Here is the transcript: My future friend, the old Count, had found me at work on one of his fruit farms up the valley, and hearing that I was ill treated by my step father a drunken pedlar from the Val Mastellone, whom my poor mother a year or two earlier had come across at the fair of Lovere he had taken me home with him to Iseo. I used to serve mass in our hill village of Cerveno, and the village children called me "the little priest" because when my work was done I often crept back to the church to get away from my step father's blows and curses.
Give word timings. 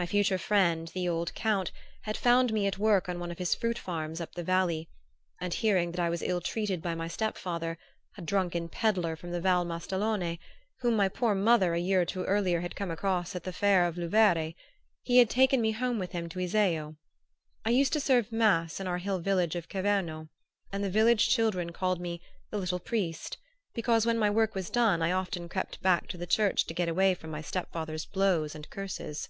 My 0.00 0.06
future 0.06 0.38
friend, 0.38 0.86
the 0.94 1.08
old 1.08 1.34
Count, 1.34 1.72
had 2.02 2.16
found 2.16 2.52
me 2.52 2.68
at 2.68 2.78
work 2.78 3.08
on 3.08 3.18
one 3.18 3.32
of 3.32 3.38
his 3.38 3.56
fruit 3.56 3.76
farms 3.76 4.20
up 4.20 4.32
the 4.36 4.44
valley, 4.44 4.88
and 5.40 5.52
hearing 5.52 5.90
that 5.90 5.98
I 5.98 6.08
was 6.08 6.22
ill 6.22 6.40
treated 6.40 6.80
by 6.80 6.94
my 6.94 7.08
step 7.08 7.36
father 7.36 7.76
a 8.16 8.22
drunken 8.22 8.68
pedlar 8.68 9.16
from 9.16 9.32
the 9.32 9.40
Val 9.40 9.64
Mastellone, 9.64 10.38
whom 10.78 10.94
my 10.94 11.08
poor 11.08 11.34
mother 11.34 11.74
a 11.74 11.80
year 11.80 12.02
or 12.02 12.04
two 12.04 12.22
earlier 12.26 12.60
had 12.60 12.76
come 12.76 12.92
across 12.92 13.34
at 13.34 13.42
the 13.42 13.52
fair 13.52 13.86
of 13.88 13.96
Lovere 13.98 14.54
he 15.02 15.18
had 15.18 15.28
taken 15.28 15.60
me 15.60 15.72
home 15.72 15.98
with 15.98 16.12
him 16.12 16.28
to 16.28 16.38
Iseo. 16.38 16.94
I 17.64 17.70
used 17.70 17.92
to 17.94 17.98
serve 18.00 18.30
mass 18.30 18.78
in 18.78 18.86
our 18.86 18.98
hill 18.98 19.18
village 19.18 19.56
of 19.56 19.68
Cerveno, 19.68 20.28
and 20.72 20.84
the 20.84 20.90
village 20.90 21.28
children 21.28 21.70
called 21.72 22.00
me 22.00 22.22
"the 22.52 22.58
little 22.58 22.78
priest" 22.78 23.36
because 23.74 24.06
when 24.06 24.16
my 24.16 24.30
work 24.30 24.54
was 24.54 24.70
done 24.70 25.02
I 25.02 25.10
often 25.10 25.48
crept 25.48 25.82
back 25.82 26.06
to 26.06 26.16
the 26.16 26.24
church 26.24 26.66
to 26.66 26.74
get 26.74 26.88
away 26.88 27.14
from 27.14 27.30
my 27.32 27.40
step 27.42 27.72
father's 27.72 28.06
blows 28.06 28.54
and 28.54 28.70
curses. 28.70 29.28